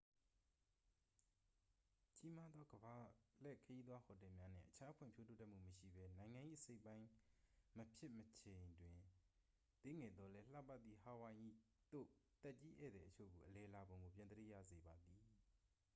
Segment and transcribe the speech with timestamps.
[2.17, 2.97] ကြီးမားသော ကမ္ဘာ
[3.43, 7.07] လှည့်ခရီးသွား ဟိုတယ်များနှင့် အခြား ဖွံ့ဖြိုးတိုးတက်မှု မရှိဘဲ နိုင်ငံ၏အစိတ်အပိုင်း
[7.77, 8.95] မဖြစ်မီ အချိန်တွင်
[9.83, 11.47] သေးငယ်သော်လည်း လှပသည့် ဟာဝိုင်အီ
[11.91, 12.07] သို့
[12.43, 15.21] သက်ကြီးဧည့်သည်အချို့ကို အလည်လာပုံကို ပြန်သတိရစေပါသည်